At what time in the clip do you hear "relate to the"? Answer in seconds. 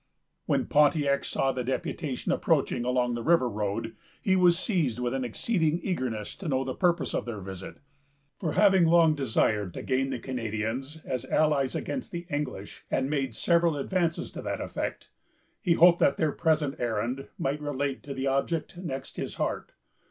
17.61-18.25